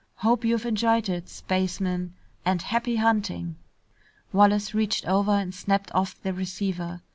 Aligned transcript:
Hope 0.15 0.43
you've 0.43 0.65
enjoyed 0.65 1.09
it, 1.09 1.29
spacemen, 1.29 2.15
and 2.43 2.59
happy 2.59 2.95
hunting!" 2.95 3.57
Wallace 4.33 4.73
reached 4.73 5.05
over 5.07 5.29
and 5.29 5.53
snapped 5.53 5.93
off 5.93 6.19
the 6.23 6.33
receiver. 6.33 7.01